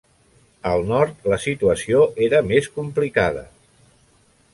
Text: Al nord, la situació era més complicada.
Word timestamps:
Al 0.69 0.79
nord, 0.91 1.19
la 1.33 1.37
situació 1.43 2.01
era 2.29 2.39
més 2.53 2.71
complicada. 2.79 3.45